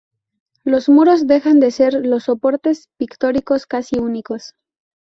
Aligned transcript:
Los 0.63 0.89
muros 0.89 1.27
dejan 1.27 1.59
de 1.59 1.69
ser 1.69 1.93
los 2.07 2.23
soportes 2.23 2.89
pictóricos 2.97 3.67
casi 3.67 3.99
únicos. 3.99 4.55